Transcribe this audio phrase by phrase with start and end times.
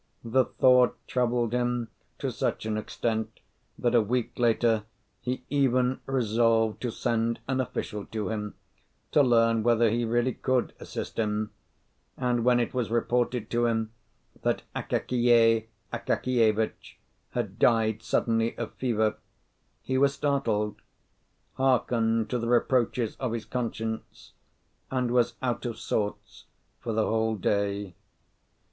[0.23, 3.39] The thought troubled him to such an extent
[3.77, 4.85] that a week later
[5.19, 8.55] he even resolved to send an official to him,
[9.11, 11.51] to learn whether he really could assist him;
[12.17, 13.91] and when it was reported to him
[14.41, 16.97] that Akakiy Akakievitch
[17.33, 19.17] had died suddenly of fever,
[19.83, 20.81] he was startled,
[21.57, 24.33] hearkened to the reproaches of his conscience,
[24.89, 26.45] and was out of sorts
[26.79, 27.93] for the whole day.